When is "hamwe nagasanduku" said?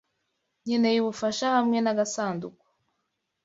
1.55-2.65